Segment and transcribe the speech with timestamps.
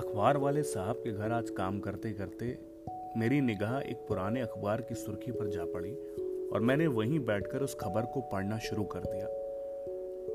[0.00, 2.58] अखबार वाले साहब के घर आज काम करते करते
[3.16, 5.94] मेरी निगाह एक पुराने अखबार की सुर्खी पर जा पड़ी
[6.52, 9.26] और मैंने वहीं बैठकर उस खबर को पढ़ना शुरू कर दिया।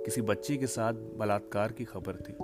[0.04, 2.36] किसी बच्ची के साथ बलात्कार की खबर थी।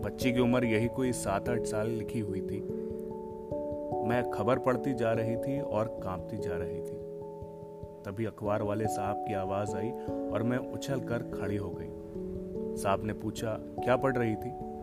[0.00, 2.60] बच्ची की उम्र यही कोई सात आठ साल लिखी हुई थी।
[4.08, 7.02] मैं खबर पढ़ती जा रही थी और कांपती जा रही थी।
[8.04, 9.90] तभी अखबार वाले साहब की आवाज़ आई
[10.32, 11.90] और मैं उछल कर खड़ी हो गई।
[12.76, 14.73] साहब ने पूछा, क्या पढ़ रही थी?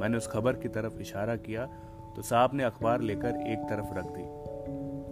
[0.00, 1.68] मैंने उस खबर की तरफ़ इशारा किया
[2.16, 4.44] तो साहब ने अखबार लेकर एक तरफ़ रख दी।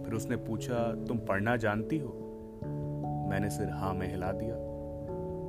[0.04, 2.18] फिर उसने पूछा, तुम पढ़ना जानती हो?
[3.30, 4.54] मैंने सिर हाँ में हिला दिया।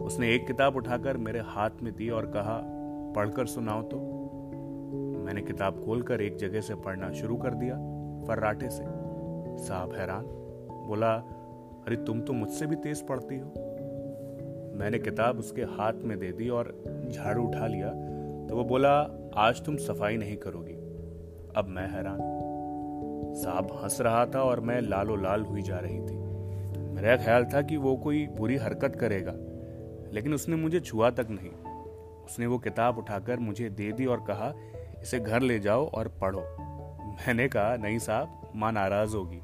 [0.05, 2.61] उसने एक किताब उठाकर मेरे हाथ में दी और कहा,
[3.15, 3.97] पढ़कर सुनाओ तो।
[5.25, 7.75] मैंने किताब खोलकर एक जगह से पढ़ना शुरू कर दिया,
[8.27, 8.83] फर्राटे से।
[9.63, 10.23] साहब हैरान,
[10.87, 11.13] बोला,
[11.87, 13.47] अरे, तुम तो मुझसे भी तेज पढ़ती हो।
[14.75, 18.02] मैंने किताब उसके हाथ में दे दी और झाड़ू उठा लिया।
[18.53, 18.89] तो वो बोला,
[19.35, 20.73] आज तुम सफ़ाई नहीं करोगी।
[21.57, 22.17] अब मैं हैरान।
[23.35, 26.17] साहब हंस रहा था और मैं लालो लाल हुई जा रही थी।
[26.95, 29.33] मेरा ख्याल था कि वो कोई बुरी हरकत करेगा,
[30.13, 31.51] लेकिन उसने मुझे छुआ तक नहीं।
[32.25, 34.53] उसने वो किताब उठाकर मुझे दे दी और कहा,
[35.01, 36.45] इसे घर ले जाओ और पढ़ो।
[37.09, 39.41] मैंने कहा, नहीं साहब, माँ नाराज़ होगी।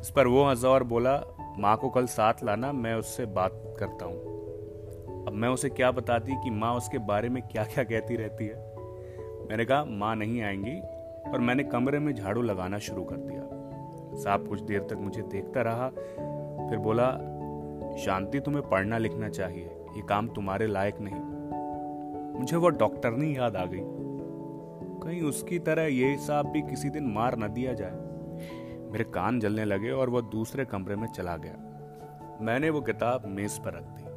[0.00, 1.22] इस पर वो हंसा और बोला,
[1.58, 4.29] माँ को कल साथ लाना, मैं उससे बात करता हूँ।
[5.28, 8.74] अब मैं उसे क्या बताती कि माँ उसके बारे में क्या क्या कहती रहती है?
[9.50, 10.80] मैंने कहा, माँ नहीं आएँगी।
[11.30, 13.42] और मैंने कमरे में झाड़ू लगाना शुरू कर दिया।
[14.16, 15.88] साहब कुछ देर तक मुझे देखता रहा,
[16.68, 17.10] फिर बोला,
[17.96, 19.64] शांति तुम्हें पढ़ना लिखना चाहिए,
[19.96, 21.20] ये काम तुम्हारे लायक नहीं।
[22.38, 23.80] मुझे वो डॉक्टरनी याद आ गई।
[25.02, 27.92] कहीं उसकी तरह ये साहब भी किसी दिन मार न दिया जाए।
[28.92, 31.54] मेरे कान जलने लगे और वह दूसरे कमरे में चला गया।
[32.40, 34.09] मैंने वो किताब मेज पर रख दी।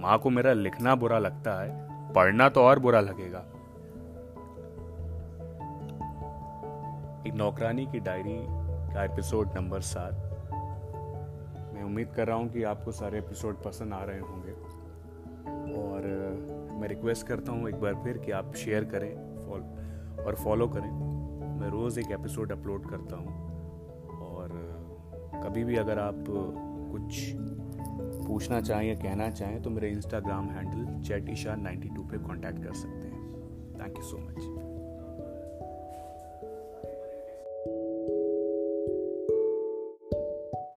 [0.00, 1.68] माँ को मेरा लिखना बुरा लगता है,
[2.12, 3.38] पढ़ना तो और बुरा लगेगा।
[7.26, 8.36] एक नौकरानी की डायरी
[8.94, 10.12] का एपिसोड नंबर सात।
[11.74, 14.52] मैं उम्मीद कर रहा हूँ कि आपको सारे एपिसोड पसंद आ रहे होंगे।
[15.76, 16.02] और
[16.80, 19.14] मैं रिक्वेस्ट करता हूँ एक बार फिर कि आप शेयर करें
[20.24, 20.90] और फॉलो करें।
[21.60, 23.46] मैं रोज़ एक एपिसोड अपलोड करता हूँ।
[24.20, 24.48] और
[25.44, 26.24] कभी भी अगर आप
[26.90, 27.32] कुछ
[28.26, 32.64] पूछना चाहें या कहना चाहें तो मेरे Instagram handle chat Isha ninety two पर कॉन्टैक्ट
[32.64, 33.24] कर सकते हैं।
[33.80, 34.75] Thank you so much